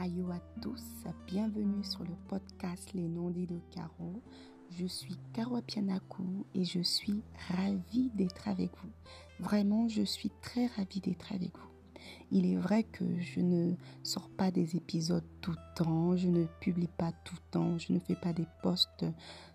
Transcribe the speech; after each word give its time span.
Ayo 0.00 0.30
à 0.30 0.38
tous, 0.62 1.08
bienvenue 1.26 1.82
sur 1.82 2.04
le 2.04 2.14
podcast 2.28 2.92
Les 2.94 3.08
non-dits 3.08 3.48
de 3.48 3.58
Caro. 3.72 4.22
Je 4.70 4.86
suis 4.86 5.16
Caro 5.32 5.60
Pianakou 5.60 6.46
et 6.54 6.64
je 6.64 6.80
suis 6.80 7.24
ravie 7.48 8.08
d'être 8.14 8.46
avec 8.46 8.70
vous. 8.76 8.92
Vraiment, 9.40 9.88
je 9.88 10.02
suis 10.02 10.30
très 10.40 10.66
ravie 10.66 11.00
d'être 11.00 11.32
avec 11.32 11.50
vous. 11.58 12.00
Il 12.30 12.46
est 12.46 12.54
vrai 12.54 12.84
que 12.84 13.18
je 13.18 13.40
ne 13.40 13.74
sors 14.04 14.30
pas 14.30 14.52
des 14.52 14.76
épisodes 14.76 15.26
tout 15.40 15.50
le 15.50 15.74
temps, 15.74 16.16
je 16.16 16.28
ne 16.28 16.44
publie 16.60 16.90
pas 16.96 17.10
tout 17.24 17.34
le 17.34 17.50
temps, 17.50 17.76
je 17.76 17.92
ne 17.92 17.98
fais 17.98 18.14
pas 18.14 18.32
des 18.32 18.46
posts 18.62 19.04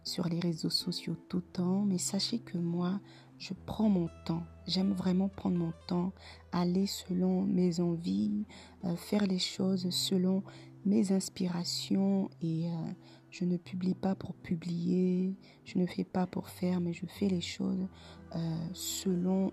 sur 0.04 0.28
les 0.28 0.42
réseaux 0.42 0.70
sociaux 0.70 1.16
tout 1.30 1.38
le 1.38 1.52
temps, 1.54 1.86
mais 1.86 1.98
sachez 1.98 2.40
que 2.40 2.58
moi, 2.58 3.00
je 3.38 3.54
prends 3.66 3.88
mon 3.88 4.10
temps. 4.26 4.44
J'aime 4.66 4.94
vraiment 4.94 5.28
prendre 5.28 5.58
mon 5.58 5.74
temps, 5.88 6.14
aller 6.52 6.86
selon 6.86 7.42
mes 7.44 7.82
envies, 7.82 8.46
euh, 8.86 8.96
faire 8.96 9.26
les 9.26 9.40
choses 9.40 9.90
selon 9.90 10.42
mes 10.86 11.12
inspirations 11.12 12.30
et 12.42 12.68
euh, 12.68 12.92
je 13.30 13.44
ne 13.44 13.58
publie 13.58 13.94
pas 13.94 14.16
pour 14.16 14.34
publier, 14.36 15.36
je 15.66 15.78
ne 15.78 15.86
fais 15.86 16.06
pas 16.06 16.28
pour 16.28 16.48
faire, 16.48 16.80
mais 16.80 16.94
je 16.94 17.06
fais 17.06 17.28
les 17.28 17.42
choses 17.42 17.88
euh, 18.36 18.40
selon 18.74 19.52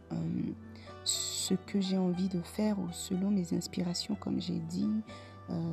ce 1.02 1.54
que 1.54 1.80
j'ai 1.80 1.98
envie 1.98 2.28
de 2.28 2.40
faire 2.42 2.78
ou 2.78 2.86
selon 2.92 3.30
mes 3.30 3.52
inspirations, 3.52 4.14
comme 4.14 4.40
j'ai 4.40 4.60
dit, 4.60 5.02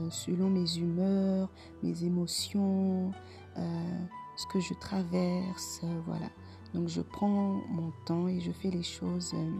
selon 0.09 0.49
mes 0.49 0.77
humeurs, 0.77 1.51
mes 1.83 2.03
émotions, 2.03 3.11
ce 3.55 4.45
que 4.51 4.59
je 4.59 4.73
traverse, 4.73 5.81
voilà. 6.05 6.29
Donc 6.77 6.89
je 6.89 7.01
prends 7.01 7.63
mon 7.69 7.91
temps 8.05 8.27
et 8.27 8.39
je 8.39 8.51
fais 8.51 8.69
les 8.69 8.83
choses 8.83 9.33
euh, 9.33 9.51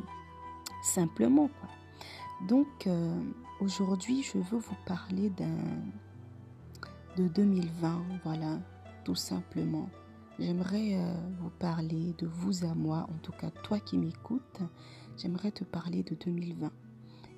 simplement. 0.84 1.50
Donc 2.48 2.86
euh, 2.86 3.20
aujourd'hui, 3.60 4.22
je 4.22 4.38
veux 4.38 4.60
vous 4.60 4.78
parler 4.86 5.32
d'un 5.32 5.58
de 7.18 7.28
2020, 7.28 8.04
voilà, 8.24 8.60
tout 9.04 9.16
simplement. 9.16 9.90
J'aimerais 10.38 10.94
euh, 10.94 11.14
vous 11.40 11.50
parler 11.50 12.14
de 12.20 12.28
vous 12.28 12.64
à 12.64 12.76
moi, 12.76 13.08
en 13.12 13.18
tout 13.24 13.32
cas 13.32 13.50
toi 13.50 13.80
qui 13.80 13.98
m'écoutes, 13.98 14.60
j'aimerais 15.18 15.52
te 15.52 15.64
parler 15.64 16.04
de 16.04 16.14
2020. 16.14 16.72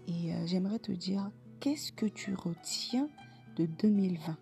Et 0.10 0.34
j'aimerais 0.46 0.80
te 0.80 0.92
dire, 0.92 1.32
qu'est-ce 1.62 1.94
que 1.94 2.08
tu 2.08 2.34
retiens 2.34 3.08
de 3.56 3.66
2020 3.66 4.36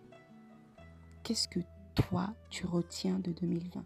Qu'est-ce 1.22 1.46
que 1.46 1.60
toi, 1.94 2.34
tu 2.50 2.66
retiens 2.66 3.20
de 3.20 3.30
2020 3.30 3.84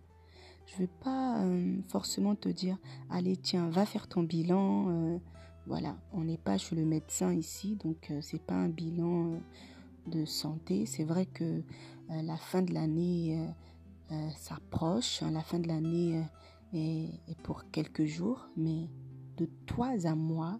je 0.67 0.75
ne 0.75 0.79
vais 0.81 0.91
pas 1.03 1.43
euh, 1.43 1.77
forcément 1.89 2.35
te 2.35 2.49
dire, 2.49 2.79
allez, 3.11 3.37
tiens, 3.37 3.69
va 3.69 3.87
faire 3.87 4.09
ton 4.09 4.23
bilan. 4.23 4.89
Euh, 4.89 5.19
voilà, 5.67 5.97
on 6.13 6.25
n'est 6.25 6.39
pas 6.39 6.59
chez 6.59 6.77
le 6.77 6.85
médecin 6.85 7.33
ici, 7.33 7.77
donc 7.77 8.11
euh, 8.11 8.21
c'est 8.21 8.43
pas 8.43 8.55
un 8.55 8.69
bilan 8.69 9.41
de 10.07 10.25
santé. 10.25 10.87
C'est 10.87 11.05
vrai 11.05 11.27
que 11.27 11.63
la 12.09 12.37
fin 12.37 12.61
de 12.63 12.75
l'année 12.75 13.39
s'approche, 14.37 15.23
hein, 15.23 15.31
la 15.31 15.41
fin 15.41 15.61
de 15.61 15.69
l'année 15.69 16.23
est, 16.75 17.39
pour 17.45 17.71
quelques 17.71 18.05
jours, 18.05 18.49
mais 18.57 18.91
de 19.37 19.47
toi 19.67 19.93
à 20.05 20.15
moi, 20.17 20.59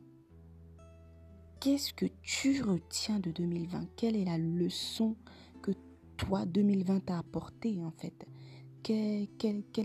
qu'est-ce 1.61 1.93
que 1.93 2.07
tu 2.23 2.63
retiens 2.63 3.19
de 3.19 3.33
2020 3.33 3.87
Quelle 3.97 4.17
est 4.17 4.25
la 4.25 4.39
leçon 4.39 5.17
que 5.61 5.73
toi, 6.17 6.47
2020, 6.47 7.01
t'a 7.01 7.19
apportée 7.19 7.83
en 7.83 7.91
fait? 7.91 8.27
Quel, 8.83 9.29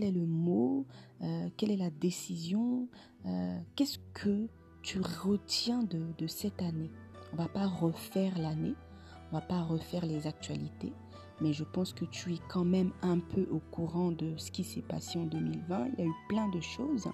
est 0.02 0.10
le 0.10 0.26
mot, 0.26 0.86
euh, 1.22 1.48
quelle 1.56 1.70
est 1.70 1.76
la 1.76 1.90
décision, 1.90 2.88
euh, 3.26 3.58
qu'est-ce 3.76 3.98
que 4.14 4.48
tu 4.82 5.00
retiens 5.00 5.82
de, 5.82 6.02
de 6.18 6.26
cette 6.26 6.62
année? 6.62 6.90
On 7.32 7.36
va 7.36 7.48
pas 7.48 7.66
refaire 7.66 8.38
l'année, 8.38 8.74
on 9.30 9.36
va 9.36 9.42
pas 9.42 9.62
refaire 9.62 10.06
les 10.06 10.26
actualités, 10.26 10.92
mais 11.40 11.52
je 11.52 11.64
pense 11.64 11.92
que 11.92 12.04
tu 12.06 12.34
es 12.34 12.40
quand 12.48 12.64
même 12.64 12.92
un 13.02 13.18
peu 13.18 13.46
au 13.50 13.60
courant 13.70 14.10
de 14.10 14.36
ce 14.36 14.50
qui 14.50 14.64
s'est 14.64 14.82
passé 14.82 15.18
en 15.18 15.24
2020. 15.26 15.88
Il 15.92 16.04
y 16.04 16.06
a 16.06 16.06
eu 16.06 16.14
plein 16.28 16.48
de 16.48 16.60
choses 16.60 17.08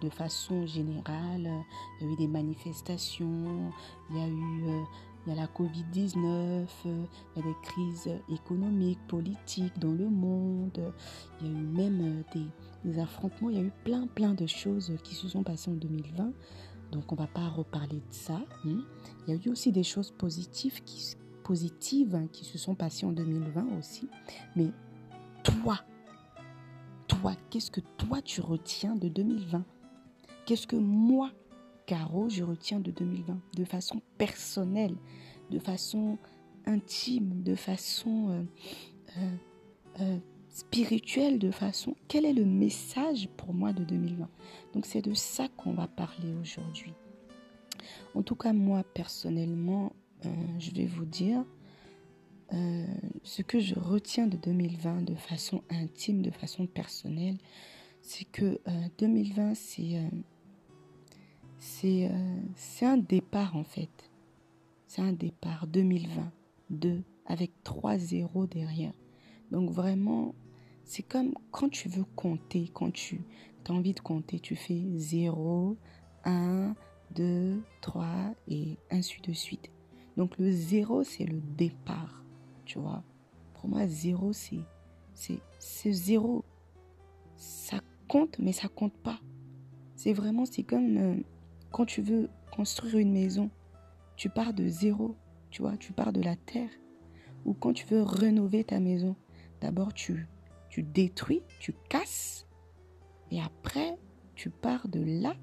de 0.00 0.08
façon 0.08 0.66
générale. 0.66 1.50
Il 2.00 2.06
y 2.06 2.10
a 2.10 2.12
eu 2.12 2.16
des 2.16 2.28
manifestations, 2.28 3.72
il 4.10 4.16
y 4.16 4.20
a 4.20 4.28
eu 4.28 4.68
euh, 4.68 4.82
il 5.26 5.34
y 5.34 5.36
a 5.36 5.40
la 5.40 5.46
Covid-19, 5.46 6.66
il 6.84 7.06
y 7.36 7.40
a 7.40 7.42
des 7.42 7.56
crises 7.62 8.10
économiques, 8.30 9.00
politiques 9.08 9.78
dans 9.78 9.92
le 9.92 10.08
monde, 10.08 10.92
il 11.40 11.46
y 11.46 11.50
a 11.50 11.52
eu 11.52 11.64
même 11.64 12.24
des, 12.32 12.46
des, 12.84 12.98
affrontements, 12.98 13.50
il 13.50 13.56
y 13.56 13.60
a 13.60 13.64
eu 13.64 13.72
plein 13.84 14.06
plein 14.06 14.34
de 14.34 14.46
choses 14.46 14.92
qui 15.02 15.14
se 15.14 15.28
sont 15.28 15.42
passées 15.42 15.70
en 15.70 15.74
2020. 15.74 16.32
Donc 16.92 17.12
on 17.12 17.16
va 17.16 17.26
pas 17.26 17.48
reparler 17.48 17.96
de 17.96 18.12
ça. 18.12 18.40
Hein. 18.64 18.80
Il 19.26 19.34
y 19.34 19.36
a 19.36 19.40
eu 19.44 19.50
aussi 19.50 19.72
des 19.72 19.82
choses 19.82 20.10
positives 20.10 20.82
qui, 20.84 21.16
positives 21.48 22.14
hein, 22.14 22.28
qui 22.30 22.44
se 22.44 22.58
sont 22.58 22.74
passées 22.74 23.06
en 23.06 23.12
2020 23.12 23.78
aussi. 23.78 24.08
Mais 24.54 24.70
toi, 25.42 25.80
toi, 27.06 27.32
qu'est-ce 27.48 27.70
que 27.70 27.80
toi 27.96 28.20
tu 28.20 28.40
retiens 28.40 28.96
de 28.96 29.08
2020 29.08 29.64
Qu'est-ce 30.44 30.66
que 30.66 30.76
moi, 30.76 31.30
Caro, 31.88 32.28
je 32.28 32.44
retiens 32.44 32.80
de 32.80 32.90
2020 32.90 33.40
de 33.56 33.64
façon 33.64 34.02
personnelle, 34.18 34.94
de 35.50 35.58
façon 35.58 36.18
intime, 36.66 37.42
de 37.42 37.54
façon 37.54 38.28
euh, 38.28 38.42
euh, 39.16 39.36
euh, 40.00 40.18
spirituelle, 40.50 41.38
de 41.38 41.50
façon... 41.50 41.96
Quel 42.06 42.26
est 42.26 42.34
le 42.34 42.44
message 42.44 43.30
pour 43.38 43.54
moi 43.54 43.72
de 43.72 43.84
2020 43.84 44.28
Donc 44.74 44.84
c'est 44.84 45.00
de 45.00 45.14
ça 45.14 45.48
qu'on 45.56 45.72
va 45.72 45.88
parler 45.88 46.34
aujourd'hui. 46.34 46.92
En 48.14 48.22
tout 48.22 48.36
cas, 48.36 48.52
moi, 48.52 48.84
personnellement, 48.92 49.94
je 50.58 50.70
vais 50.72 50.84
vous 50.84 51.06
dire 51.06 51.42
ce 53.22 53.40
que 53.40 53.60
je 53.60 53.74
retiens 53.76 54.26
de 54.26 54.36
2020 54.36 55.04
de 55.04 55.14
façon 55.14 55.62
intime, 55.70 56.20
de 56.20 56.30
façon 56.30 56.66
personnelle, 56.66 57.38
c'est 58.02 58.24
que 58.24 58.60
2020, 58.98 59.52
euh, 59.52 60.08
c'est 61.58 62.10
c'est 62.56 62.86
un 62.86 62.96
départ 62.96 63.56
en 63.56 63.64
fait. 63.64 64.10
C'est 64.86 65.02
un 65.02 65.12
départ 65.12 65.66
2022 65.66 67.02
avec 67.26 67.50
trois 67.62 67.98
zéros 67.98 68.46
derrière. 68.46 68.92
Donc 69.50 69.70
vraiment, 69.70 70.34
c'est 70.84 71.02
comme 71.02 71.34
quand 71.50 71.68
tu 71.68 71.88
veux 71.88 72.04
compter, 72.16 72.70
quand 72.72 72.92
tu 72.92 73.20
as 73.68 73.72
envie 73.72 73.92
de 73.92 74.00
compter, 74.00 74.40
tu 74.40 74.56
fais 74.56 74.82
0, 74.96 75.76
1, 76.24 76.74
2, 77.14 77.62
3 77.82 78.06
et 78.48 78.78
ainsi 78.90 79.20
de 79.20 79.32
suite. 79.32 79.70
Donc 80.16 80.38
le 80.38 80.50
zéro, 80.50 81.04
c'est 81.04 81.24
le 81.24 81.40
départ, 81.56 82.24
tu 82.64 82.78
vois. 82.78 83.02
Pour 83.54 83.68
moi, 83.68 83.86
zéro, 83.86 84.32
c'est, 84.32 84.60
c'est, 85.14 85.40
c'est 85.58 85.92
zéro. 85.92 86.44
Ça 87.36 87.80
compte, 88.08 88.38
mais 88.38 88.52
ça 88.52 88.68
compte 88.68 88.94
pas. 88.94 89.20
C'est 89.96 90.12
vraiment, 90.12 90.44
c'est 90.44 90.62
comme 90.62 90.96
euh, 90.96 91.16
quand 91.70 91.86
tu 91.86 92.02
veux 92.02 92.28
construire 92.50 92.98
une 92.98 93.12
maison, 93.12 93.50
tu 94.16 94.28
pars 94.28 94.52
de 94.52 94.66
zéro, 94.68 95.16
tu 95.50 95.62
vois, 95.62 95.76
tu 95.76 95.92
pars 95.92 96.12
de 96.12 96.22
la 96.22 96.36
terre. 96.36 96.70
Ou 97.44 97.54
quand 97.54 97.72
tu 97.72 97.86
veux 97.86 98.02
rénover 98.02 98.64
ta 98.64 98.80
maison, 98.80 99.16
d'abord 99.60 99.94
tu, 99.94 100.26
tu 100.68 100.82
détruis, 100.82 101.42
tu 101.60 101.74
casses, 101.88 102.46
et 103.30 103.40
après 103.40 103.96
tu 104.34 104.50
pars 104.50 104.88
de 104.88 105.00
là 105.00 105.34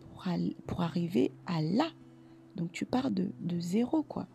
pour, 0.00 0.24
pour 0.66 0.82
arriver 0.82 1.32
à 1.46 1.62
là. 1.62 1.90
Donc 2.56 2.72
tu 2.72 2.84
pars 2.84 3.10
de, 3.10 3.30
de 3.40 3.60
zéro, 3.60 4.02
quoi. 4.02 4.26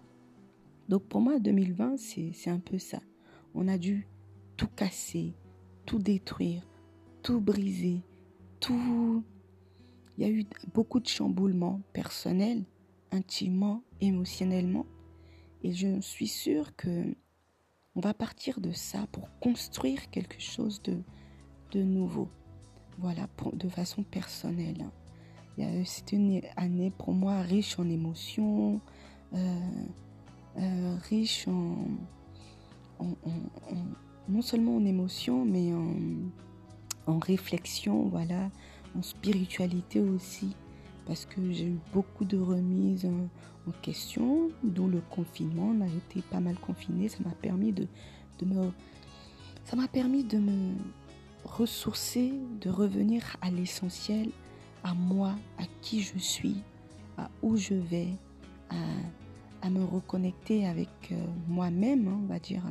Donc 0.90 1.04
pour 1.04 1.22
moi, 1.22 1.40
2020, 1.40 1.98
c'est 1.98 2.50
un 2.50 2.60
peu 2.60 2.78
ça. 2.78 3.00
On 3.54 3.68
a 3.68 3.78
dû 3.78 4.08
tout 4.58 4.68
casser, 4.68 5.34
tout 5.86 6.00
détruire, 6.00 6.68
tout 7.22 7.42
briser, 7.42 8.02
tout... 8.60 9.24
Il 10.18 10.24
y 10.24 10.28
a 10.28 10.31
eu 10.31 10.46
beaucoup 10.74 11.00
de 11.00 11.07
chamboulements 11.07 11.81
personnels, 11.91 12.63
intimement, 13.12 13.84
émotionnellement. 14.01 14.85
Et 15.63 15.74
je 15.74 16.00
suis 16.01 16.27
sûre 16.27 16.75
que 16.75 17.15
on 17.95 18.00
va 18.00 18.13
partir 18.13 18.60
de 18.60 18.71
ça 18.71 19.06
pour 19.12 19.30
construire 19.39 20.10
quelque 20.10 20.39
chose 20.39 20.81
de, 20.81 20.98
de 21.71 21.83
nouveau. 21.83 22.27
Voilà, 22.98 23.27
de 23.54 23.69
façon 23.69 24.04
personnelle. 24.04 24.86
C'était 25.86 26.16
une 26.16 26.42
année 26.56 26.92
pour 26.98 27.13
moi 27.13 27.42
riche 27.42 27.77
en 27.77 27.88
émotions, 27.88 28.81
euh, 29.33 29.59
euh, 30.57 30.98
riche 31.09 31.48
en, 31.48 31.75
non 34.27 34.42
seulement 34.42 34.77
en 34.77 34.86
émotions, 34.86 35.45
mais 35.45 35.74
en, 35.74 35.95
en 37.06 37.19
réflexion, 37.19 38.07
voilà, 38.09 38.50
en 38.98 39.01
spiritualité 39.01 40.00
aussi, 40.00 40.56
parce 41.06 41.25
que 41.25 41.51
j'ai 41.51 41.68
eu 41.68 41.80
beaucoup 41.94 42.25
de 42.25 42.38
remises 42.38 43.06
en, 43.06 43.30
question, 43.81 44.50
d'où 44.62 44.90
le 44.90 45.01
confinement. 45.10 45.74
On 45.74 45.81
a 45.81 45.88
été 45.88 46.22
pas 46.22 46.42
mal 46.42 46.56
confiné, 46.56 47.07
ça 47.07 47.19
m'a 47.24 47.31
permis 47.31 47.72
de, 47.72 47.88
me, 48.45 48.72
ça 49.63 49.78
de 49.78 50.38
me 50.38 50.74
ressourcer, 51.45 52.34
de 52.60 52.69
revenir 52.69 53.38
à 53.42 53.50
l'essentiel, 53.50 54.30
à 54.84 54.94
moi, 54.94 55.36
à 55.57 55.63
qui 55.81 56.01
je 56.01 56.18
suis, 56.18 56.57
à 57.18 57.30
où 57.42 57.56
je 57.56 57.74
vais, 57.74 58.10
à, 58.69 58.75
à 59.63 59.69
me 59.69 59.86
reconnecter 59.86 60.68
avec 60.68 60.90
euh, 61.13 61.16
moi-même, 61.48 62.10
hein, 62.10 62.19
on 62.22 62.28
va 62.28 62.38
dire, 62.38 62.63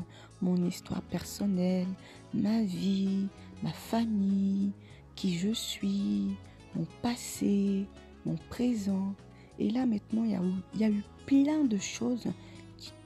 mon 0.42 0.56
histoire 0.66 1.00
personnelle, 1.00 1.88
ma 2.34 2.62
vie, 2.62 3.28
ma 3.62 3.72
famille, 3.72 4.72
qui 5.14 5.36
je 5.36 5.52
suis, 5.52 6.36
mon 6.74 6.86
passé, 7.02 7.86
mon 8.24 8.36
présent. 8.48 9.14
Et 9.58 9.70
là 9.70 9.86
maintenant, 9.86 10.24
il 10.24 10.80
y 10.80 10.84
a, 10.84 10.90
eu 10.90 11.02
plein 11.26 11.64
de 11.64 11.76
choses 11.76 12.26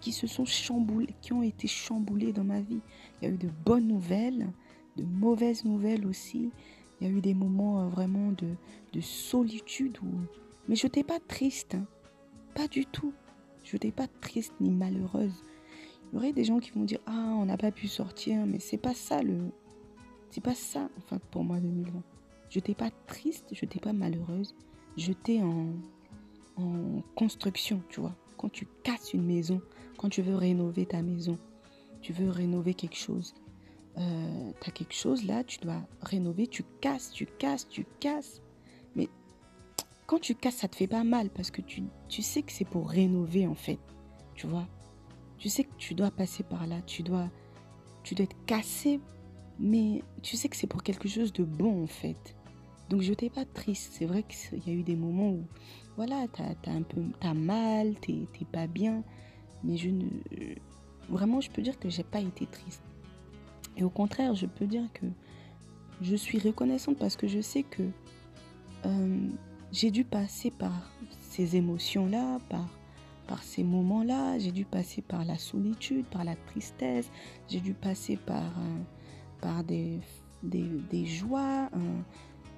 qui, 0.01 0.13
se 0.13 0.27
sont 0.27 0.45
chamboulées, 0.45 1.15
qui 1.21 1.33
ont 1.33 1.43
été 1.43 1.69
chamboulées 1.69 2.33
dans 2.33 2.45
ma 2.45 2.61
vie. 2.61 2.81
Il 3.21 3.29
y 3.29 3.31
a 3.31 3.35
eu 3.35 3.39
de 3.39 3.51
bonnes 3.65 3.89
nouvelles, 3.89 4.49
de 4.97 5.05
mauvaises 5.05 5.65
nouvelles 5.65 6.07
aussi. 6.07 6.51
Il 7.01 7.07
y 7.07 7.11
a 7.11 7.13
eu 7.13 7.21
des 7.21 7.35
moments 7.35 7.83
euh, 7.83 7.89
vraiment 7.89 8.33
de, 8.33 8.55
de 8.93 9.01
solitude. 9.01 9.99
Mais 10.69 10.77
je 10.77 10.87
n'étais 10.87 11.05
pas 11.05 11.21
triste, 11.21 11.75
hein. 11.75 11.87
pas 12.55 12.69
du 12.69 12.87
tout. 12.87 13.13
Je 13.65 13.75
n'étais 13.75 13.91
pas 13.91 14.07
triste 14.07 14.55
ni 14.61 14.71
malheureuse. 14.71 15.43
Il 16.13 16.15
y 16.15 16.19
aurait 16.19 16.33
des 16.33 16.45
gens 16.45 16.61
qui 16.61 16.71
vont 16.71 16.85
dire 16.85 17.01
Ah, 17.07 17.35
on 17.37 17.47
n'a 17.47 17.57
pas 17.57 17.73
pu 17.73 17.89
sortir, 17.89 18.47
mais 18.47 18.61
c'est 18.61 18.79
pas 18.79 18.95
ça 18.95 19.23
le. 19.23 19.37
C'est 20.31 20.43
pas 20.43 20.55
ça, 20.55 20.89
enfin, 20.99 21.19
pour 21.31 21.45
moi, 21.45 21.59
2020. 21.61 22.03
Je 22.51 22.59
n'étais 22.59 22.75
pas 22.75 22.91
triste, 23.07 23.49
je 23.53 23.65
n'étais 23.65 23.81
pas 23.81 23.93
malheureuse. 23.93 24.55
J'étais 24.97 25.43
en, 25.43 25.75
en 26.57 27.03
construction, 27.15 27.83
tu 27.89 28.01
vois. 28.01 28.15
Quand 28.37 28.51
tu 28.51 28.67
casses 28.83 29.13
une 29.13 29.25
maison, 29.25 29.61
quand 29.99 30.09
tu 30.09 30.23
veux 30.23 30.37
rénover 30.37 30.87
ta 30.87 31.03
maison, 31.03 31.39
tu 32.01 32.13
veux 32.13 32.31
rénover 32.31 32.75
quelque 32.75 32.97
chose, 32.97 33.35
euh, 33.99 34.53
tu 34.61 34.69
as 34.69 34.73
quelque 34.73 34.95
chose 34.95 35.25
là, 35.25 35.43
tu 35.43 35.59
dois 35.59 35.81
rénover, 36.03 36.47
tu 36.47 36.65
casses, 36.81 37.11
tu 37.11 37.27
casses, 37.27 37.69
tu 37.69 37.87
casses. 37.99 38.43
Mais 38.95 39.09
quand 40.07 40.21
tu 40.21 40.35
casses, 40.35 40.57
ça 40.57 40.69
te 40.69 40.77
fait 40.77 40.87
pas 40.87 41.05
mal 41.05 41.31
parce 41.31 41.51
que 41.51 41.63
tu, 41.63 41.83
tu 42.09 42.23
sais 42.23 42.43
que 42.43 42.53
c'est 42.53 42.67
pour 42.67 42.91
rénover 42.91 43.47
en 43.47 43.55
fait. 43.55 43.79
Tu 44.35 44.47
vois 44.47 44.69
Tu 45.39 45.49
sais 45.49 45.65
que 45.65 45.75
tu 45.79 45.95
dois 45.95 46.11
passer 46.11 46.43
par 46.43 46.67
là, 46.67 46.83
tu 46.83 47.03
dois, 47.03 47.31
tu 48.03 48.15
dois 48.15 48.25
être 48.25 48.45
cassé, 48.45 49.01
mais 49.59 50.03
tu 50.23 50.37
sais 50.37 50.49
que 50.49 50.57
c'est 50.57 50.67
pour 50.67 50.83
quelque 50.83 51.09
chose 51.09 51.33
de 51.33 51.45
bon 51.45 51.85
en 51.85 51.87
fait. 51.87 52.37
Donc 52.89 53.03
je 53.03 53.11
n'étais 53.11 53.31
pas 53.31 53.45
triste. 53.45 53.93
C'est 53.95 54.07
vrai 54.07 54.23
qu'il 54.23 54.67
y 54.67 54.71
a 54.71 54.73
eu 54.73 54.83
des 54.83 54.97
moments 54.97 55.31
où, 55.31 55.45
voilà, 55.97 56.27
tu 56.33 56.43
as, 56.43 56.73
un 56.73 56.83
peu 56.83 57.03
as 57.21 57.35
mal, 57.35 57.95
tu 58.01 58.13
n'es 58.13 58.29
pas 58.51 58.67
bien. 58.67 59.03
Mais 59.65 59.77
je 59.77 59.91
ne. 59.91 60.05
Vraiment, 61.09 61.41
je 61.41 61.51
peux 61.51 61.63
dire 61.63 61.79
que 61.79 61.89
j'ai 61.89 62.03
pas 62.03 62.21
été 62.21 62.47
triste. 62.47 62.83
Et 63.77 63.85
au 63.85 63.91
contraire, 63.91 64.35
je 64.35 64.47
peux 64.47 64.67
dire 64.67 64.85
que 64.93 65.07
je 66.01 66.17
suis 66.17 66.39
reconnaissante 66.39 66.99
parce 66.99 67.17
que 67.17 67.27
je 67.27 67.41
sais 67.41 67.63
que 67.63 67.83
euh, 68.85 69.29
j'ai 69.73 69.91
dû 69.91 70.05
passer 70.05 70.51
par 70.51 70.91
ces 71.21 71.57
émotions-là, 71.57 72.39
par, 72.49 72.67
par 73.27 73.43
ces 73.43 73.63
moments-là, 73.63 74.39
j'ai 74.39 74.53
dû 74.53 74.65
passer 74.65 75.03
par 75.03 75.25
la 75.25 75.39
solitude, 75.39 76.07
par 76.07 76.25
la 76.25 76.37
tristesse, 76.37 77.11
j'ai 77.49 77.61
dû 77.61 77.75
passer 77.75 78.17
par, 78.17 78.43
euh, 78.43 78.83
par 79.41 79.65
des, 79.65 80.01
des, 80.43 81.07
joies, 81.07 81.69
euh, 81.75 82.01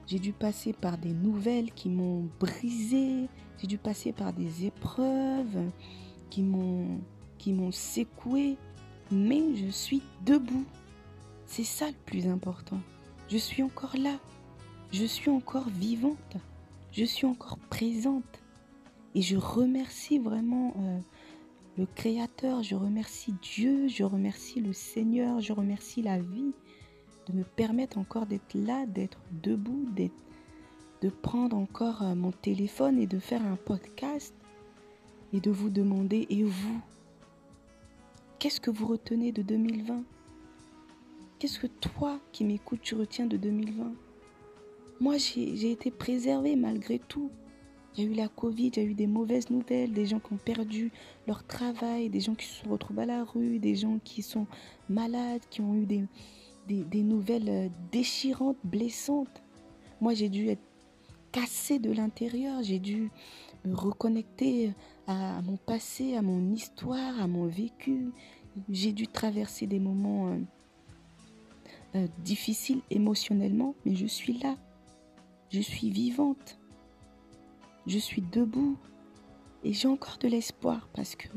j'ai 0.07 0.19
dû 0.19 0.33
passer 0.33 0.73
par 0.73 0.99
des 0.99 1.13
nouvelles 1.13 1.73
qui 1.73 1.89
m'ont 1.89 2.29
brisé, 2.41 3.29
j'ai 3.59 3.67
dû 3.67 3.79
passer 3.79 4.13
par 4.13 4.33
des 4.33 4.67
épreuves 4.67 5.71
qui 6.31 6.43
m'ont 6.43 7.01
qui 7.39 7.53
m'ont 7.53 7.71
secoué, 7.73 8.57
mais 9.13 9.55
je 9.55 9.69
suis 9.71 10.03
debout. 10.25 10.67
C'est 11.47 11.65
ça 11.65 11.87
le 11.87 11.97
plus 12.05 12.27
important. 12.27 12.81
Je 13.29 13.39
suis 13.39 13.63
encore 13.63 13.97
là. 13.97 14.19
Je 14.91 15.05
suis 15.05 15.31
encore 15.31 15.69
vivante. 15.69 16.37
Je 16.93 17.05
suis 17.05 17.27
encore 17.27 17.59
présente. 17.71 18.43
Et 19.15 19.23
je 19.23 19.37
remercie 19.37 20.19
vraiment 20.19 20.75
euh, 20.79 20.99
le 21.79 21.87
Créateur, 21.87 22.63
je 22.63 22.75
remercie 22.75 23.35
Dieu, 23.41 23.89
je 23.89 24.03
remercie 24.03 24.61
le 24.61 24.73
Seigneur, 24.73 25.41
je 25.41 25.53
remercie 25.53 26.03
la 26.03 26.19
vie 26.19 26.53
de 27.29 27.37
me 27.37 27.45
permettre 27.45 27.99
encore 27.99 28.27
d'être 28.27 28.55
là, 28.55 28.87
d'être 28.87 29.21
debout, 29.43 29.87
de 31.03 31.09
prendre 31.11 31.57
encore 31.57 32.03
euh, 32.03 32.15
mon 32.15 32.33
téléphone 32.33 32.99
et 32.99 33.07
de 33.07 33.19
faire 33.19 33.45
un 33.45 33.57
podcast 33.57 34.35
et 35.33 35.41
de 35.41 35.51
vous 35.51 35.69
demander, 35.69 36.27
et 36.31 36.43
vous, 36.43 36.81
qu'est-ce 38.39 38.61
que 38.61 38.71
vous 38.71 38.87
retenez 38.87 39.33
de 39.33 39.43
2020 39.43 40.03
Qu'est-ce 41.39 41.61
que 41.61 41.67
toi 41.67 42.19
qui 42.33 42.45
m'écoutes, 42.45 42.81
tu 42.83 42.97
retiens 42.97 43.27
de 43.27 43.37
2020 43.37 43.93
Moi, 45.01 45.19
j'ai 45.19 45.71
été 45.71 45.91
préservée 45.91 46.57
malgré 46.57 46.99
tout. 46.99 47.31
Il 47.97 48.05
y 48.05 48.07
a 48.07 48.11
eu 48.11 48.15
la 48.15 48.29
Covid, 48.29 48.69
il 48.69 48.77
y 48.77 48.81
a 48.81 48.89
eu 48.89 48.95
des 48.95 49.07
mauvaises 49.07 49.51
nouvelles, 49.51 49.93
des 49.93 50.07
gens 50.07 50.19
qui 50.19 50.33
ont 50.33 50.39
perdu 50.39 50.91
leur 51.27 51.45
travail, 51.45 52.09
des 52.09 52.21
gens 52.21 52.35
qui 52.35 52.47
se 52.47 52.69
retrouvent 52.69 52.99
à 52.99 53.07
la 53.07 53.23
rue, 53.23 53.59
des 53.59 53.77
gens 53.77 53.99
qui 54.03 54.23
sont 54.23 54.47
malades, 54.89 55.43
qui 55.49 55.61
ont 55.61 55.75
eu 55.75 55.87
des, 55.87 56.05
des, 56.69 57.03
nouvelles 57.03 57.49
euh, 57.49 57.69
déchirantes, 57.91 58.59
blessantes. 58.65 59.43
Moi, 60.01 60.15
j'ai 60.15 60.29
dû 60.29 60.49
être 60.49 60.63
cassée 61.33 61.79
de 61.79 61.91
l'intérieur, 61.91 62.63
j'ai 62.63 62.79
dû 62.79 63.11
me 63.65 63.75
reconnecter 63.75 64.73
à 65.07 65.43
mon 65.43 65.57
passé, 65.57 66.15
à 66.15 66.23
mon 66.23 66.53
histoire, 66.53 67.21
à 67.21 67.27
mon 67.27 67.47
vécu. 67.47 68.11
J'ai 68.71 68.93
dû 68.93 69.07
traverser 69.07 69.67
des 69.67 69.79
moments 69.79 70.29
euh, 70.29 70.39
euh, 71.97 72.09
difficile 72.25 72.81
émotionnellement, 72.91 73.75
mais 73.85 73.95
je 73.95 74.07
suis 74.07 74.39
là. 74.39 74.57
Je 75.51 75.61
suis 75.61 75.91
vivante. 75.91 76.59
Je 77.87 77.99
suis 77.99 78.23
debout. 78.23 78.77
Et 79.65 79.73
j'ai 79.73 79.89
encore 79.89 80.19
de 80.19 80.29
l'espoir 80.29 80.89
parce 80.95 81.17
que 81.17 81.29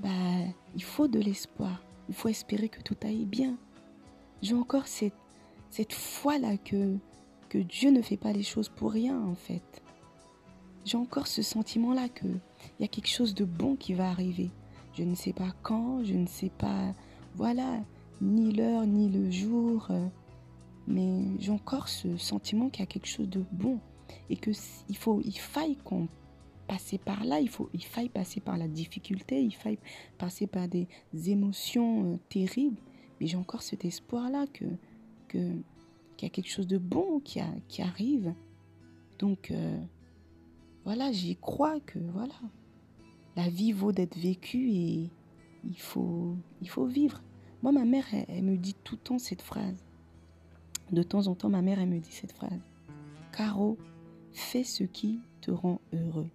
bah, 0.00 0.08
il 0.74 0.82
faut 0.82 1.06
de 1.06 1.20
l'espoir. 1.20 1.82
Il 2.08 2.14
faut 2.14 2.28
espérer 2.28 2.68
que 2.68 2.82
tout 2.82 2.96
aille 3.04 3.24
bien. 3.24 3.56
J'ai 4.44 4.54
encore 4.54 4.86
cette, 4.86 5.14
cette 5.70 5.94
foi-là 5.94 6.58
que, 6.58 6.98
que 7.48 7.56
Dieu 7.56 7.90
ne 7.90 8.02
fait 8.02 8.18
pas 8.18 8.34
les 8.34 8.42
choses 8.42 8.68
pour 8.68 8.92
rien 8.92 9.18
en 9.18 9.34
fait. 9.34 9.82
J'ai 10.84 10.98
encore 10.98 11.28
ce 11.28 11.40
sentiment-là 11.40 12.10
qu'il 12.10 12.40
y 12.78 12.84
a 12.84 12.88
quelque 12.88 13.08
chose 13.08 13.34
de 13.34 13.46
bon 13.46 13.74
qui 13.74 13.94
va 13.94 14.10
arriver. 14.10 14.50
Je 14.92 15.02
ne 15.02 15.14
sais 15.14 15.32
pas 15.32 15.54
quand, 15.62 16.04
je 16.04 16.12
ne 16.12 16.26
sais 16.26 16.50
pas. 16.50 16.94
Voilà, 17.36 17.82
ni 18.20 18.52
l'heure, 18.52 18.84
ni 18.84 19.08
le 19.08 19.30
jour, 19.30 19.86
euh, 19.88 20.06
mais 20.86 21.22
j'ai 21.38 21.50
encore 21.50 21.88
ce 21.88 22.18
sentiment 22.18 22.68
qu'il 22.68 22.80
y 22.80 22.82
a 22.82 22.86
quelque 22.86 23.08
chose 23.08 23.30
de 23.30 23.42
bon 23.50 23.80
et 24.28 24.36
que 24.36 24.50
il 24.90 24.96
faut, 24.98 25.22
il 25.24 25.38
faille 25.38 25.76
qu'on 25.76 26.06
passe 26.68 26.96
par 27.02 27.24
là, 27.24 27.40
il 27.40 27.48
faut, 27.48 27.70
il 27.72 27.82
faille 27.82 28.10
passer 28.10 28.40
par 28.40 28.58
la 28.58 28.68
difficulté, 28.68 29.42
il 29.42 29.54
faille 29.54 29.78
passer 30.18 30.46
par 30.46 30.68
des 30.68 30.86
émotions 31.28 32.12
euh, 32.12 32.16
terribles, 32.28 32.82
mais 33.24 33.28
j'ai 33.28 33.38
encore 33.38 33.62
cet 33.62 33.86
espoir-là 33.86 34.44
que, 34.52 34.66
qu'il 35.28 35.62
y 36.20 36.26
a 36.26 36.28
quelque 36.28 36.50
chose 36.50 36.66
de 36.66 36.76
bon 36.76 37.20
qui 37.20 37.40
arrive. 37.80 38.34
Donc 39.18 39.50
euh, 39.50 39.80
voilà, 40.84 41.10
j'y 41.10 41.34
crois 41.36 41.80
que 41.80 41.98
voilà, 42.12 42.34
la 43.34 43.48
vie 43.48 43.72
vaut 43.72 43.92
d'être 43.92 44.18
vécue 44.18 44.68
et 44.68 45.10
il 45.64 45.80
faut, 45.80 46.36
il 46.60 46.68
faut 46.68 46.84
vivre. 46.84 47.22
Moi, 47.62 47.72
ma 47.72 47.86
mère, 47.86 48.04
elle, 48.28 48.44
me 48.44 48.58
dit 48.58 48.74
tout 48.84 48.96
le 48.96 49.00
temps 49.00 49.18
cette 49.18 49.40
phrase. 49.40 49.82
De 50.92 51.02
temps 51.02 51.26
en 51.26 51.34
temps, 51.34 51.48
ma 51.48 51.62
mère, 51.62 51.78
elle 51.78 51.88
me 51.88 52.00
dit 52.00 52.12
cette 52.12 52.32
phrase. 52.32 52.60
Caro, 53.32 53.78
fais 54.34 54.64
ce 54.64 54.84
qui 54.84 55.20
te 55.40 55.50
rend 55.50 55.80
heureux. 55.94 56.28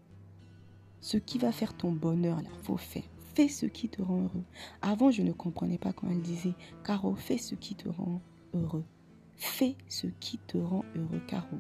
Ce 1.02 1.18
qui 1.18 1.38
va 1.38 1.52
faire 1.52 1.78
ton 1.78 1.92
bonheur, 1.92 2.42
là, 2.42 2.50
faut 2.64 2.78
faire. 2.78 3.04
Fais 3.40 3.48
ce 3.48 3.68
qui 3.68 3.88
te 3.88 4.02
rend 4.02 4.24
heureux. 4.24 4.44
Avant, 4.82 5.12
je 5.12 5.22
ne 5.22 5.32
comprenais 5.32 5.78
pas 5.78 5.94
quand 5.94 6.10
elle 6.10 6.22
disait, 6.22 6.56
Caro, 6.84 7.16
fais 7.16 7.38
ce 7.38 7.56
qui 7.56 7.74
te 7.74 7.88
rend 7.88 8.20
heureux. 8.54 8.84
Fais 9.38 9.78
ce 9.88 10.08
qui 10.08 10.40
te 10.40 10.58
rend 10.58 10.84
heureux, 10.94 11.22
Caro. 11.26 11.58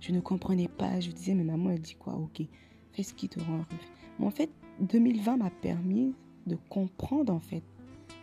Je 0.00 0.10
ne 0.10 0.18
comprenais 0.18 0.66
pas. 0.66 0.98
Je 0.98 1.12
disais, 1.12 1.34
mais 1.34 1.44
maman, 1.44 1.70
elle 1.70 1.80
dit 1.80 1.94
quoi? 1.94 2.14
Ok, 2.14 2.42
fais 2.90 3.04
ce 3.04 3.14
qui 3.14 3.28
te 3.28 3.38
rend 3.38 3.58
heureux. 3.58 3.80
Mais 4.18 4.26
en 4.26 4.32
fait, 4.32 4.50
2020 4.80 5.36
m'a 5.36 5.50
permis 5.50 6.14
de 6.48 6.56
comprendre, 6.68 7.32
en 7.32 7.38
fait, 7.38 7.62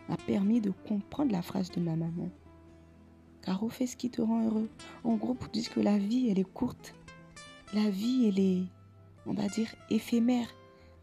m'a 0.09 0.17
permis 0.17 0.59
de 0.59 0.71
comprendre 0.71 1.31
la 1.31 1.41
phrase 1.41 1.71
de 1.71 1.79
ma 1.79 1.95
maman. 1.95 2.27
Caro, 3.41 3.69
fais 3.69 3.87
ce 3.87 3.95
qui 3.95 4.09
te 4.09 4.21
rend 4.21 4.43
heureux. 4.45 4.69
En 5.05 5.15
gros, 5.15 5.33
pour 5.33 5.47
dire 5.47 5.73
que 5.73 5.79
la 5.79 5.97
vie, 5.97 6.27
elle 6.29 6.39
est 6.39 6.53
courte. 6.53 6.93
La 7.73 7.89
vie, 7.89 8.25
elle 8.27 8.39
est, 8.39 8.63
on 9.25 9.31
va 9.31 9.47
dire, 9.47 9.73
éphémère. 9.89 10.49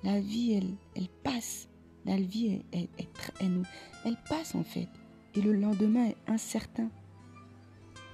La 0.05 0.21
vie, 0.21 0.53
elle, 0.53 0.75
elle 0.95 1.09
passe. 1.25 1.68
La 2.09 2.17
vie, 2.17 2.63
elle, 2.73 2.89
elle, 2.99 3.63
elle, 4.07 4.17
passe 4.31 4.55
en 4.55 4.65
fait. 4.65 4.89
Et 5.35 5.43
le 5.43 5.53
lendemain 5.53 6.07
est 6.07 6.17
incertain. 6.27 6.89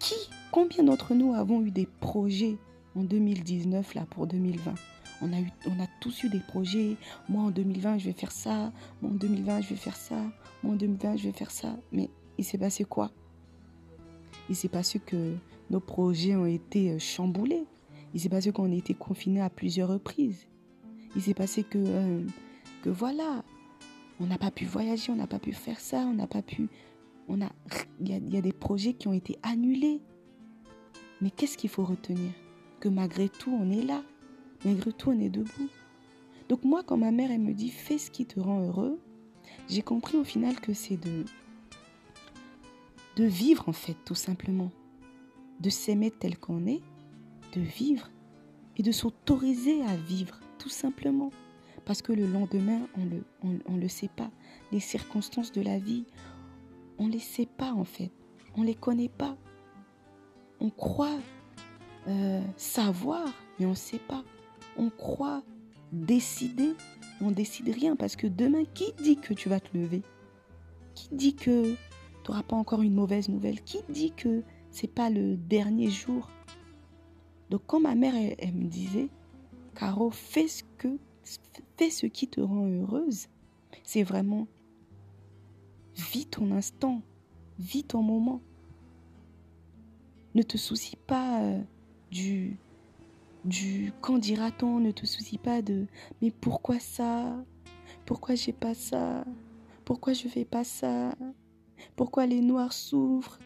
Qui, 0.00 0.16
combien 0.50 0.82
d'entre 0.82 1.14
nous 1.14 1.32
avons 1.32 1.62
eu 1.64 1.70
des 1.70 1.86
projets 1.86 2.56
en 2.96 3.04
2019 3.04 3.94
là 3.94 4.04
pour 4.10 4.26
2020 4.26 4.74
on 5.22 5.32
a, 5.32 5.38
eu, 5.38 5.48
on 5.66 5.80
a 5.80 5.86
tous 6.00 6.24
eu 6.24 6.28
des 6.28 6.40
projets. 6.40 6.96
Moi, 7.28 7.44
en 7.44 7.50
2020, 7.50 7.98
je 7.98 8.06
vais 8.06 8.12
faire 8.12 8.32
ça. 8.32 8.72
Moi, 9.00 9.12
en 9.12 9.14
2020, 9.14 9.60
je 9.60 9.68
vais 9.70 9.76
faire 9.76 9.96
ça. 9.96 10.16
Moi, 10.64 10.72
en 10.72 10.76
2020, 10.76 11.16
je 11.16 11.24
vais 11.28 11.32
faire 11.32 11.52
ça. 11.52 11.76
Mais 11.92 12.10
il 12.36 12.44
s'est 12.44 12.58
passé 12.58 12.84
quoi? 12.84 13.12
Il 14.50 14.56
s'est 14.56 14.68
passé 14.68 14.98
que 14.98 15.36
nos 15.70 15.78
projets 15.78 16.34
ont 16.34 16.46
été 16.46 16.90
euh, 16.90 16.98
chamboulés. 16.98 17.64
Il 18.12 18.20
s'est 18.20 18.28
passé 18.28 18.50
qu'on 18.50 18.72
a 18.72 18.74
été 18.74 18.92
confinés 18.92 19.40
à 19.40 19.48
plusieurs 19.50 19.88
reprises. 19.88 20.48
Il 21.14 21.22
s'est 21.22 21.32
passé 21.32 21.62
que, 21.62 21.78
euh, 21.78 22.26
que 22.82 22.90
voilà, 22.90 23.44
on 24.20 24.26
n'a 24.26 24.38
pas 24.38 24.50
pu 24.50 24.64
voyager, 24.64 25.10
on 25.10 25.16
n'a 25.16 25.26
pas 25.26 25.38
pu 25.38 25.52
faire 25.52 25.80
ça, 25.80 25.98
on 25.98 26.14
n'a 26.14 26.26
pas 26.26 26.42
pu... 26.42 26.68
On 27.26 27.40
a, 27.40 27.50
il, 28.00 28.32
y 28.32 28.36
a, 28.36 28.40
des 28.40 28.52
projets 28.52 28.92
qui 28.92 29.08
ont 29.08 29.12
été 29.12 29.38
annulés. 29.42 30.02
Mais 31.20 31.30
qu'est-ce 31.30 31.56
qu'il 31.56 31.70
faut 31.70 31.84
retenir? 31.84 32.30
Que 32.80 32.88
malgré 32.88 33.28
tout, 33.28 33.50
on 33.50 33.70
est 33.70 33.82
là. 33.82 34.02
Malgré 34.64 34.92
tout, 34.92 35.10
on 35.10 35.18
est 35.18 35.30
debout. 35.30 35.68
Donc 36.48 36.64
moi, 36.64 36.82
quand 36.82 36.98
ma 36.98 37.10
mère, 37.10 37.30
elle 37.30 37.40
me 37.40 37.54
dit, 37.54 37.70
fais 37.70 37.96
ce 37.96 38.10
qui 38.10 38.26
te 38.26 38.38
rend 38.38 38.60
heureux, 38.60 39.00
j'ai 39.68 39.82
compris 39.82 40.18
au 40.18 40.24
final 40.24 40.60
que 40.60 40.74
c'est 40.74 40.98
de, 40.98 41.24
de 43.16 43.24
vivre, 43.24 43.68
en 43.68 43.72
fait, 43.72 43.96
tout 44.04 44.14
simplement. 44.14 44.70
De 45.60 45.70
s'aimer 45.70 46.10
tel 46.10 46.38
qu'on 46.38 46.66
est, 46.66 46.82
de 47.54 47.62
vivre 47.62 48.10
et 48.76 48.82
de 48.82 48.92
s'autoriser 48.92 49.82
à 49.82 49.96
vivre, 49.96 50.38
tout 50.58 50.68
simplement. 50.68 51.30
Parce 51.84 52.00
que 52.00 52.12
le 52.12 52.26
lendemain, 52.26 52.80
on 52.96 53.04
le, 53.04 53.24
on, 53.66 53.76
le 53.76 53.88
sait 53.88 54.08
pas. 54.08 54.30
Les 54.72 54.80
circonstances 54.80 55.52
de 55.52 55.60
la 55.60 55.78
vie, 55.78 56.06
on 56.98 57.08
les 57.08 57.18
sait 57.18 57.46
pas 57.46 57.72
en 57.72 57.84
fait. 57.84 58.10
On 58.56 58.62
les 58.62 58.74
connaît 58.74 59.10
pas. 59.10 59.36
On 60.60 60.70
croit 60.70 61.18
euh, 62.08 62.40
savoir, 62.56 63.26
mais 63.58 63.66
on 63.66 63.70
ne 63.70 63.74
sait 63.74 63.98
pas. 63.98 64.24
On 64.76 64.88
croit 64.88 65.42
décider, 65.92 66.74
mais 67.20 67.26
on 67.26 67.30
décide 67.30 67.68
rien 67.68 67.96
parce 67.96 68.16
que 68.16 68.26
demain, 68.26 68.64
qui 68.72 68.92
dit 69.02 69.16
que 69.16 69.34
tu 69.34 69.48
vas 69.48 69.60
te 69.60 69.76
lever? 69.76 70.02
Qui 70.94 71.08
dit 71.12 71.34
que 71.34 71.74
tu 71.74 72.30
n'auras 72.30 72.42
pas 72.42 72.56
encore 72.56 72.82
une 72.82 72.94
mauvaise 72.94 73.28
nouvelle? 73.28 73.60
Qui 73.62 73.78
dit 73.90 74.12
que 74.12 74.42
c'est 74.70 74.92
pas 74.92 75.10
le 75.10 75.36
dernier 75.36 75.90
jour? 75.90 76.30
Donc 77.50 77.62
quand 77.66 77.80
ma 77.80 77.94
mère 77.94 78.14
me 78.14 78.64
disait, 78.64 79.08
Caro, 79.74 80.10
fais 80.10 80.48
ce 80.48 80.62
que 80.78 80.98
fais 81.76 81.90
ce 81.90 82.06
qui 82.06 82.28
te 82.28 82.40
rend 82.40 82.66
heureuse. 82.68 83.28
C'est 83.82 84.02
vraiment 84.02 84.46
vis 85.96 86.26
ton 86.26 86.50
instant, 86.52 87.02
vis 87.58 87.84
ton 87.84 88.02
moment. 88.02 88.40
Ne 90.34 90.42
te 90.42 90.56
soucie 90.56 90.96
pas 90.96 91.42
euh, 91.42 91.60
du 92.10 92.58
du 93.44 93.92
quand 94.00 94.18
dira-t-on, 94.18 94.80
ne 94.80 94.90
te 94.90 95.06
soucie 95.06 95.38
pas 95.38 95.62
de 95.62 95.86
mais 96.22 96.30
pourquoi 96.30 96.78
ça? 96.78 97.44
Pourquoi 98.06 98.34
j'ai 98.34 98.52
pas 98.52 98.74
ça? 98.74 99.24
Pourquoi 99.84 100.12
je 100.14 100.28
fais 100.28 100.44
pas 100.44 100.64
ça? 100.64 101.14
Pourquoi 101.96 102.26
les 102.26 102.40
noirs 102.40 102.72
souffrent? 102.72 103.38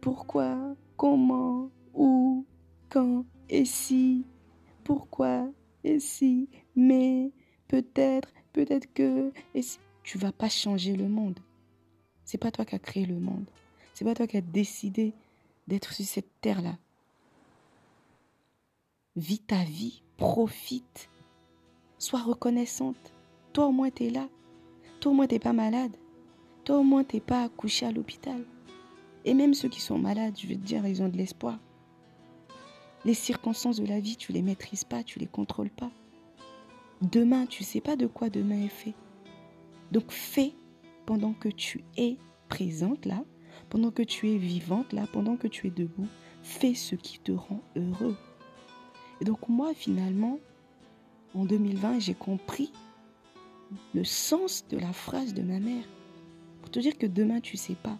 Pourquoi? 0.00 0.76
Comment? 0.96 1.70
Où? 1.94 2.44
Quand? 2.88 3.24
Et 3.48 3.64
si? 3.64 4.24
Pourquoi? 4.84 5.48
Et 5.84 5.98
si? 5.98 6.48
Mais 6.74 7.32
peut-être, 7.68 8.32
peut-être 8.52 8.92
que. 8.92 9.32
Et 9.54 9.62
si... 9.62 9.78
Tu 10.06 10.18
vas 10.18 10.30
pas 10.30 10.48
changer 10.48 10.94
le 10.94 11.08
monde. 11.08 11.40
C'est 12.24 12.38
pas 12.38 12.52
toi 12.52 12.64
qui 12.64 12.76
as 12.76 12.78
créé 12.78 13.06
le 13.06 13.18
monde. 13.18 13.44
C'est 13.92 14.04
pas 14.04 14.14
toi 14.14 14.28
qui 14.28 14.36
as 14.36 14.40
décidé 14.40 15.14
d'être 15.66 15.92
sur 15.92 16.04
cette 16.04 16.30
terre-là. 16.40 16.78
Vis 19.16 19.40
ta 19.40 19.64
vie, 19.64 20.04
profite, 20.16 21.10
sois 21.98 22.22
reconnaissante. 22.22 23.12
Toi 23.52 23.66
au 23.66 23.72
moins 23.72 23.90
tu 23.90 24.04
es 24.04 24.10
là. 24.10 24.28
Toi 25.00 25.10
au 25.10 25.14
moins 25.16 25.26
t'es 25.26 25.40
pas 25.40 25.52
malade. 25.52 25.96
Toi 26.62 26.78
au 26.78 26.84
moins 26.84 27.02
t'es 27.02 27.18
pas 27.18 27.42
accouché 27.42 27.84
à 27.84 27.90
l'hôpital. 27.90 28.44
Et 29.24 29.34
même 29.34 29.54
ceux 29.54 29.68
qui 29.68 29.80
sont 29.80 29.98
malades, 29.98 30.38
je 30.38 30.46
veux 30.46 30.54
te 30.54 30.60
dire, 30.60 30.86
ils 30.86 31.02
ont 31.02 31.08
de 31.08 31.16
l'espoir. 31.16 31.58
Les 33.04 33.14
circonstances 33.14 33.80
de 33.80 33.86
la 33.86 33.98
vie, 33.98 34.16
tu 34.16 34.30
les 34.30 34.42
maîtrises 34.42 34.84
pas, 34.84 35.02
tu 35.02 35.18
les 35.18 35.26
contrôles 35.26 35.70
pas. 35.70 35.90
Demain, 37.02 37.46
tu 37.46 37.62
ne 37.62 37.66
sais 37.66 37.80
pas 37.80 37.96
de 37.96 38.06
quoi 38.06 38.30
demain 38.30 38.62
est 38.62 38.68
fait. 38.68 38.94
Donc 39.92 40.10
fais 40.10 40.52
pendant 41.04 41.32
que 41.32 41.48
tu 41.48 41.84
es 41.96 42.16
présente 42.48 43.04
là, 43.04 43.22
pendant 43.68 43.90
que 43.90 44.02
tu 44.02 44.30
es 44.30 44.38
vivante 44.38 44.92
là, 44.92 45.06
pendant 45.12 45.36
que 45.36 45.46
tu 45.48 45.66
es 45.66 45.70
debout, 45.70 46.08
fais 46.42 46.74
ce 46.74 46.94
qui 46.94 47.18
te 47.18 47.32
rend 47.32 47.62
heureux. 47.76 48.16
Et 49.20 49.24
donc 49.24 49.48
moi 49.48 49.74
finalement, 49.74 50.38
en 51.34 51.44
2020, 51.44 52.00
j'ai 52.00 52.14
compris 52.14 52.72
le 53.94 54.04
sens 54.04 54.66
de 54.68 54.78
la 54.78 54.92
phrase 54.92 55.34
de 55.34 55.42
ma 55.42 55.58
mère. 55.58 55.84
Pour 56.60 56.70
te 56.70 56.78
dire 56.78 56.96
que 56.96 57.06
demain, 57.06 57.40
tu 57.40 57.56
ne 57.56 57.60
sais 57.60 57.74
pas 57.74 57.98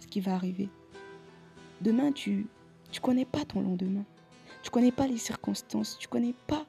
ce 0.00 0.06
qui 0.06 0.20
va 0.20 0.34
arriver. 0.34 0.68
Demain, 1.80 2.12
tu 2.12 2.46
ne 2.92 2.98
connais 3.00 3.24
pas 3.24 3.44
ton 3.44 3.60
lendemain. 3.60 4.04
Tu 4.62 4.68
ne 4.68 4.72
connais 4.72 4.92
pas 4.92 5.06
les 5.06 5.18
circonstances. 5.18 5.96
Tu 5.98 6.06
ne 6.08 6.10
connais 6.10 6.34
pas 6.46 6.66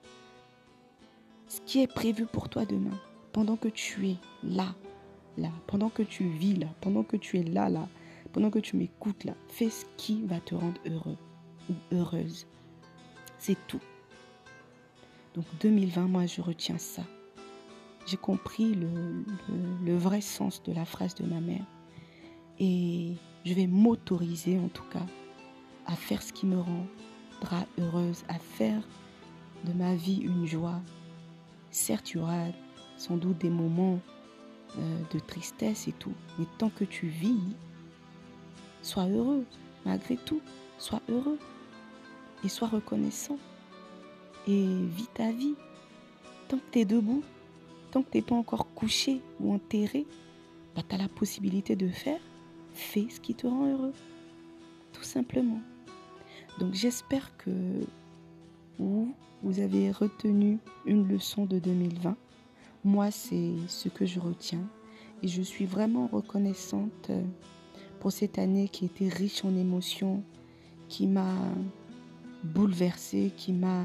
ce 1.54 1.62
qui 1.62 1.84
est 1.84 1.88
prévu 1.88 2.26
pour 2.26 2.50
toi 2.50 2.66
demain, 2.66 3.00
pendant 3.32 3.58
que 3.58 3.68
tu 3.68 4.10
es 4.10 4.18
là, 4.42 4.74
là, 5.38 5.52
pendant 5.68 5.90
que 5.90 6.02
tu 6.02 6.28
vis 6.28 6.56
là, 6.56 6.66
pendant 6.82 7.04
que 7.04 7.16
tu 7.16 7.38
es 7.38 7.44
là, 7.44 7.70
là, 7.70 7.88
pendant 8.32 8.50
que 8.50 8.58
tu 8.58 8.76
m'écoutes 8.76 9.24
là, 9.24 9.36
fais 9.50 9.70
ce 9.70 9.86
qui 9.96 10.24
va 10.24 10.40
te 10.40 10.56
rendre 10.56 10.82
heureux 10.88 11.18
ou 11.70 11.74
heureuse. 11.92 12.48
C'est 13.38 13.58
tout. 13.68 13.82
Donc 15.36 15.46
2020, 15.62 16.08
moi, 16.08 16.26
je 16.26 16.42
retiens 16.42 16.80
ça. 16.80 17.04
J'ai 18.08 18.18
compris 18.18 18.74
le, 18.74 19.24
le, 19.86 19.96
vrai 19.96 20.22
sens 20.22 20.64
de 20.64 20.74
la 20.74 20.86
phrase 20.86 21.14
de 21.14 21.24
ma 21.24 21.40
mère. 21.40 21.66
Et 22.60 23.14
je 23.46 23.54
vais 23.54 23.68
m'autoriser, 23.68 24.58
en 24.58 24.70
tout 24.70 24.86
cas, 24.92 25.06
à 25.86 25.96
faire 25.96 26.24
ce 26.24 26.34
qui 26.34 26.48
me 26.48 26.60
rendra 26.60 27.68
heureuse, 27.78 28.24
à 28.28 28.40
faire 28.40 28.82
de 29.66 29.74
ma 29.74 29.94
vie 29.94 30.22
une 30.22 30.48
joie, 30.48 30.82
Certes, 31.74 32.12
il 32.14 32.22
y 32.22 32.54
sans 32.98 33.18
doute 33.18 33.40
des 33.40 33.50
moments 33.50 34.00
euh, 34.78 35.00
de 35.12 35.18
tristesse 35.18 35.88
et 35.88 35.92
tout, 35.92 36.14
mais 36.38 36.46
tant 36.60 36.70
que 36.70 36.84
tu 36.84 37.08
vis, 37.08 37.42
sois 38.84 39.08
heureux, 39.08 39.44
malgré 39.84 40.16
tout, 40.18 40.40
sois 40.78 41.02
heureux 41.10 41.40
et 42.46 42.48
sois 42.48 42.68
reconnaissant 42.68 43.40
et 44.48 44.68
vis 44.86 45.08
ta 45.16 45.32
vie. 45.32 45.56
Tant 46.48 46.58
que 46.58 46.72
tu 46.72 46.80
es 46.80 46.86
debout, 46.86 47.24
tant 47.90 48.04
que 48.04 48.12
tu 48.12 48.18
n'es 48.20 48.24
pas 48.24 48.36
encore 48.36 48.72
couché 48.76 49.24
ou 49.40 49.52
enterré, 49.52 50.06
bah, 50.76 50.84
tu 50.88 50.94
as 50.94 51.00
la 51.00 51.10
possibilité 51.10 51.76
de 51.76 51.88
faire, 51.88 52.22
fais 52.76 53.08
ce 53.10 53.20
qui 53.20 53.34
te 53.34 53.48
rend 53.48 53.66
heureux, 53.66 53.94
tout 54.92 55.04
simplement. 55.04 55.60
Donc 56.60 56.76
j'espère 56.76 57.36
que 57.38 57.50
vous, 58.80 59.14
vous 59.44 59.60
avez 59.60 59.92
retenu 59.92 60.60
une 60.86 61.08
leçon 61.08 61.46
de 61.46 61.60
2020. 61.60 62.16
Moi, 62.84 63.12
c'est 63.12 63.52
ce 63.68 63.90
que 63.90 64.06
je 64.06 64.20
retiens. 64.20 64.68
Et 65.22 65.28
je 65.28 65.42
suis 65.42 65.66
vraiment 65.66 66.08
reconnaissante 66.08 67.10
euh, 67.10 67.22
pour 68.00 68.12
cette 68.12 68.38
année 68.38 68.68
qui 68.68 68.86
était 68.86 69.08
riche 69.08 69.46
en 69.46 69.56
émotions, 69.56 70.24
qui 70.90 71.08
m'a 71.08 71.36
bouleversée, 72.44 73.32
qui 73.38 73.54
m'a 73.54 73.84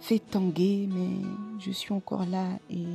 fait 0.00 0.20
tanguer, 0.20 0.88
mais 0.92 1.10
je 1.58 1.72
suis 1.72 1.92
encore 1.92 2.24
là 2.24 2.46
et 2.70 2.86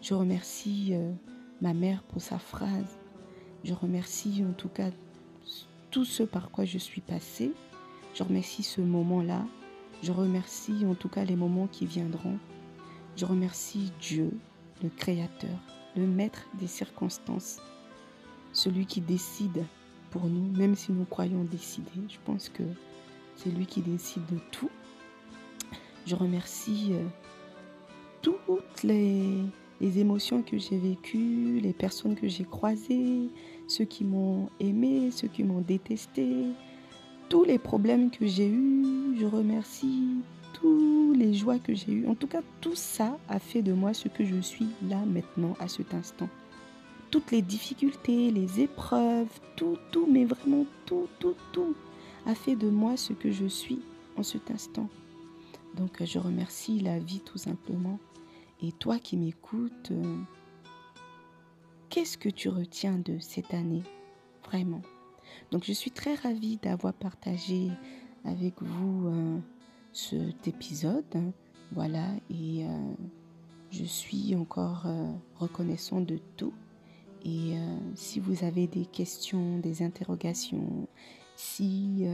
je 0.00 0.14
remercie 0.14 0.90
euh, 0.92 1.12
ma 1.60 1.74
mère 1.74 2.02
pour 2.04 2.22
sa 2.22 2.38
phrase. 2.38 2.98
Je 3.64 3.74
remercie 3.74 4.42
en 4.48 4.52
tout 4.52 4.68
cas 4.68 4.90
tout 5.90 6.04
ce 6.04 6.22
par 6.22 6.50
quoi 6.50 6.64
je 6.64 6.78
suis 6.78 7.00
passée. 7.00 7.52
Je 8.14 8.22
remercie 8.22 8.62
ce 8.62 8.80
moment-là 8.80 9.44
je 10.02 10.12
remercie 10.12 10.84
en 10.86 10.94
tout 10.94 11.08
cas 11.08 11.24
les 11.24 11.36
moments 11.36 11.66
qui 11.66 11.86
viendront. 11.86 12.38
Je 13.16 13.24
remercie 13.24 13.92
Dieu, 14.00 14.30
le 14.82 14.90
Créateur, 14.90 15.58
le 15.96 16.06
Maître 16.06 16.46
des 16.60 16.66
circonstances, 16.66 17.58
celui 18.52 18.86
qui 18.86 19.00
décide 19.00 19.64
pour 20.10 20.26
nous, 20.26 20.52
même 20.56 20.74
si 20.74 20.92
nous 20.92 21.04
croyons 21.04 21.44
décider. 21.44 21.90
Je 22.08 22.18
pense 22.24 22.48
que 22.48 22.62
c'est 23.36 23.50
lui 23.50 23.66
qui 23.66 23.80
décide 23.80 24.26
de 24.26 24.38
tout. 24.50 24.70
Je 26.06 26.14
remercie 26.14 26.90
euh, 26.92 27.04
toutes 28.22 28.82
les, 28.82 29.42
les 29.80 29.98
émotions 29.98 30.42
que 30.42 30.58
j'ai 30.58 30.78
vécues, 30.78 31.60
les 31.60 31.72
personnes 31.72 32.14
que 32.14 32.28
j'ai 32.28 32.44
croisées, 32.44 33.30
ceux 33.66 33.84
qui 33.84 34.04
m'ont 34.04 34.48
aimé, 34.60 35.10
ceux 35.10 35.28
qui 35.28 35.42
m'ont 35.42 35.60
détesté, 35.60 36.46
tous 37.28 37.44
les 37.44 37.58
problèmes 37.58 38.10
que 38.10 38.26
j'ai 38.26 38.48
eus, 38.48 39.16
je 39.18 39.26
remercie 39.26 40.22
tous 40.52 41.12
les 41.12 41.34
joies 41.34 41.58
que 41.58 41.74
j'ai 41.74 41.92
eues. 41.92 42.06
En 42.06 42.14
tout 42.14 42.26
cas, 42.26 42.42
tout 42.60 42.74
ça 42.74 43.18
a 43.28 43.38
fait 43.38 43.62
de 43.62 43.72
moi 43.72 43.94
ce 43.94 44.08
que 44.08 44.24
je 44.24 44.40
suis 44.40 44.68
là 44.88 45.04
maintenant, 45.04 45.54
à 45.60 45.68
cet 45.68 45.94
instant. 45.94 46.28
Toutes 47.10 47.30
les 47.30 47.42
difficultés, 47.42 48.30
les 48.30 48.60
épreuves, 48.60 49.28
tout, 49.56 49.76
tout, 49.90 50.06
mais 50.10 50.24
vraiment 50.24 50.66
tout, 50.86 51.08
tout, 51.18 51.34
tout 51.52 51.74
a 52.26 52.34
fait 52.34 52.56
de 52.56 52.68
moi 52.68 52.96
ce 52.96 53.12
que 53.12 53.30
je 53.30 53.46
suis 53.46 53.80
en 54.16 54.22
cet 54.22 54.50
instant. 54.50 54.88
Donc, 55.76 56.02
je 56.02 56.18
remercie 56.18 56.80
la 56.80 56.98
vie 56.98 57.20
tout 57.20 57.38
simplement. 57.38 57.98
Et 58.62 58.72
toi 58.72 58.98
qui 58.98 59.16
m'écoutes, 59.16 59.90
euh, 59.90 60.16
qu'est-ce 61.90 62.16
que 62.16 62.30
tu 62.30 62.48
retiens 62.48 62.98
de 62.98 63.18
cette 63.20 63.52
année 63.52 63.82
Vraiment? 64.44 64.82
Donc 65.50 65.64
je 65.64 65.72
suis 65.72 65.90
très 65.90 66.14
ravie 66.14 66.58
d'avoir 66.58 66.94
partagé 66.94 67.70
avec 68.24 68.60
vous 68.62 69.08
euh, 69.08 69.38
cet 69.92 70.48
épisode. 70.48 71.32
Voilà, 71.72 72.06
et 72.30 72.64
euh, 72.64 72.94
Je 73.70 73.84
suis 73.84 74.34
encore 74.36 74.86
reconnaissant 75.34 76.00
de 76.00 76.18
tout. 76.36 76.54
Et 77.24 77.56
si 77.96 78.20
vous 78.20 78.44
avez 78.44 78.68
des 78.68 78.86
questions, 78.86 79.58
des 79.58 79.82
interrogations, 79.82 80.86
si 81.34 82.06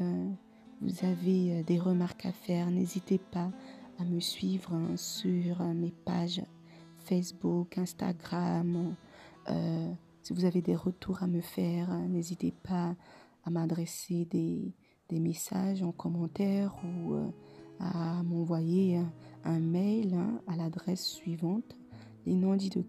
vous 0.80 1.04
avez 1.04 1.62
des 1.64 1.78
remarques 1.78 2.24
à 2.24 2.32
faire, 2.32 2.70
n'hésitez 2.70 3.18
pas 3.18 3.50
à 3.98 4.04
me 4.04 4.20
suivre 4.20 4.72
hein, 4.72 4.96
sur 4.96 5.60
mes 5.62 5.92
pages 6.06 6.40
Facebook, 7.02 7.78
Instagram. 7.78 8.94
Euh, 9.48 9.92
si 10.22 10.32
vous 10.32 10.44
avez 10.44 10.62
des 10.62 10.76
retours 10.76 11.22
à 11.22 11.26
me 11.26 11.40
faire, 11.40 11.92
n'hésitez 12.08 12.52
pas 12.52 12.94
à 13.44 13.50
m'adresser 13.50 14.24
des, 14.26 14.72
messages 15.10 15.82
en 15.82 15.92
commentaire 15.92 16.74
ou 16.82 17.12
euh, 17.12 17.28
à 17.80 18.22
m'envoyer 18.22 18.98
un, 19.44 19.60
mail 19.60 20.14
hein, 20.14 20.40
à 20.46 20.56
l'adresse 20.56 21.04
suivante 21.04 21.76
dits 22.24 22.70
de 22.70 22.82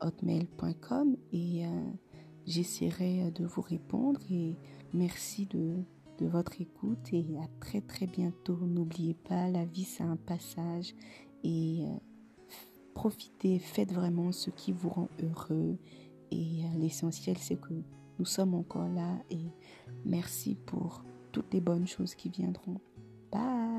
hotmail.com 0.00 1.16
et 1.32 1.66
euh, 1.66 1.68
j'essaierai 2.46 3.32
de 3.32 3.44
vous 3.44 3.62
répondre 3.62 4.20
et 4.30 4.54
merci 4.92 5.46
de, 5.46 5.82
votre 6.20 6.60
écoute 6.60 7.12
et 7.12 7.26
à 7.42 7.48
très 7.58 7.80
très 7.80 8.06
bientôt. 8.06 8.56
N'oubliez 8.56 9.14
pas, 9.14 9.48
la 9.48 9.64
vie 9.64 9.82
c'est 9.82 10.04
un 10.04 10.14
passage 10.14 10.94
et 11.42 11.80
euh, 11.82 12.11
profitez, 12.94 13.58
faites 13.58 13.92
vraiment 13.92 14.32
ce 14.32 14.50
qui 14.50 14.72
vous 14.72 14.88
rend 14.88 15.08
heureux. 15.22 15.78
Et 16.30 16.64
euh, 16.64 16.78
l'essentiel, 16.78 17.36
c'est 17.38 17.60
que 17.60 17.74
nous 18.18 18.24
sommes 18.24 18.54
encore 18.54 18.88
là. 18.88 19.18
Et 19.30 19.46
merci 20.04 20.56
pour 20.66 21.04
toutes 21.32 21.52
les 21.52 21.60
bonnes 21.60 21.86
choses 21.86 22.14
qui 22.14 22.28
viendront. 22.28 22.80
Bye 23.30 23.71